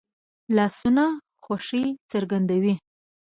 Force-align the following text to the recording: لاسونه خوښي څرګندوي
لاسونه 0.55 1.03
خوښي 1.43 1.83
څرګندوي 2.11 2.73